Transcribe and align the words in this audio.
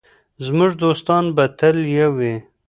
زموږ 0.45 0.71
دوستان 0.83 1.23
به 1.35 1.43
تل 1.59 1.77
یو 1.97 2.11
وي. 2.17 2.35